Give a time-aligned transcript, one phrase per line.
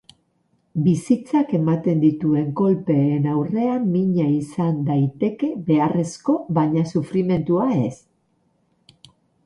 [0.85, 7.95] Bizitzak ematen dituen kolpeen aurrean mina izan daiteke beharrezko baina sufrimentua ez.